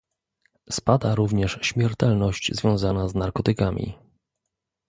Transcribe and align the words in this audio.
Spada 0.71 1.15
również 1.15 1.59
śmiertelność 1.61 2.51
związana 2.55 3.07
z 3.07 3.15
narkotykami 3.15 3.93